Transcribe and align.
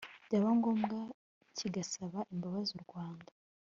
byaba 0.25 0.49
ngombwa 0.57 0.97
kigasaba 1.57 2.19
imbabazi 2.33 2.71
u 2.77 2.81
Rwanda 2.85 3.31